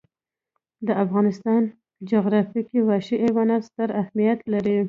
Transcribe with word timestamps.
د 0.87 0.89
افغانستان 1.03 1.61
جغرافیه 2.11 2.61
کې 2.69 2.79
وحشي 2.87 3.15
حیوانات 3.23 3.61
ستر 3.69 3.89
اهمیت 4.01 4.39
لري. 4.53 4.75